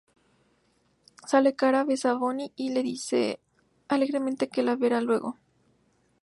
[1.31, 3.39] Sale cara, besa a Bonnie y le dice
[3.87, 5.37] alegremente que la verá luego.